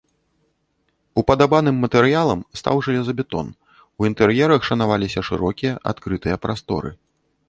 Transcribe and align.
Упадабаным 1.21 1.75
матэрыялам 1.83 2.41
стаў 2.59 2.81
жалезабетон, 2.87 3.47
у 3.99 4.07
інтэр'ерах 4.09 4.61
шанаваліся 4.71 5.19
шырокія 5.29 5.73
адкрытыя 5.93 6.35
прасторы. 6.47 6.89